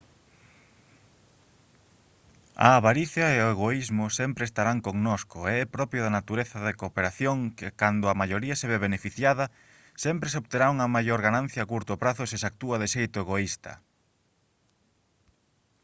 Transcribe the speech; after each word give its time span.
a 2.67 2.69
avaricia 2.79 3.25
e 3.35 3.37
o 3.45 3.51
egoísmo 3.55 4.05
sempre 4.19 4.43
estarán 4.45 4.79
connosco 4.87 5.37
e 5.51 5.53
é 5.63 5.71
propio 5.75 5.99
da 6.03 6.15
natureza 6.17 6.57
da 6.65 6.77
cooperación 6.81 7.37
que 7.57 7.67
cando 7.81 8.05
a 8.07 8.17
maioría 8.21 8.55
se 8.61 8.69
ve 8.71 8.83
beneficiada 8.87 9.45
sempre 10.03 10.31
se 10.31 10.39
obterá 10.41 10.65
unha 10.75 10.91
maior 10.95 11.19
ganancia 11.27 11.59
a 11.63 11.69
curto 11.73 11.93
prazo 12.03 12.23
se 12.29 12.37
se 12.41 12.47
actúa 12.51 12.79
de 12.81 12.87
xeito 12.95 13.17
egoísta 13.23 13.71